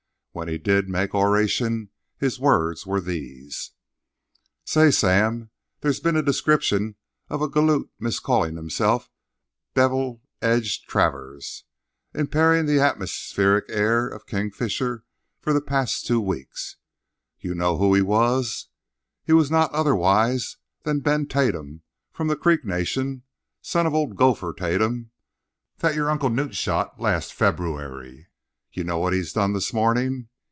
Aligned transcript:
When 0.33 0.47
he 0.47 0.57
did 0.57 0.87
make 0.87 1.13
oration, 1.13 1.89
his 2.17 2.39
words 2.39 2.85
were 2.87 3.01
these: 3.01 3.71
"Say, 4.63 4.89
Sam, 4.89 5.49
there's 5.81 5.99
been 5.99 6.15
a 6.15 6.21
description 6.23 6.95
of 7.27 7.41
a 7.41 7.49
galoot 7.49 7.89
miscallin' 7.99 8.55
himself 8.55 9.09
Bevel 9.73 10.21
edged 10.41 10.87
Travels 10.87 11.65
impairing 12.13 12.65
the 12.65 12.79
atmospheric 12.79 13.65
air 13.67 14.07
of 14.07 14.25
Kingfisher 14.25 15.03
for 15.41 15.51
the 15.51 15.59
past 15.59 16.05
two 16.07 16.21
weeks. 16.21 16.77
You 17.41 17.53
know 17.53 17.77
who 17.77 17.93
he 17.93 18.01
was? 18.01 18.69
He 19.25 19.33
was 19.33 19.51
not 19.51 19.69
otherwise 19.73 20.55
than 20.83 21.01
Ben 21.01 21.27
Tatum, 21.27 21.81
from 22.13 22.29
the 22.29 22.37
Creek 22.37 22.63
Nation, 22.63 23.23
son 23.61 23.85
of 23.85 23.93
old 23.93 24.15
Gopher 24.15 24.53
Tatum 24.53 25.11
that 25.79 25.93
your 25.93 26.09
Uncle 26.09 26.29
Newt 26.29 26.55
shot 26.55 27.01
last 27.01 27.33
February. 27.33 28.27
You 28.73 28.85
know 28.85 28.99
what 28.99 29.11
he 29.11 29.21
done 29.33 29.51
this 29.51 29.73
morning? 29.73 30.29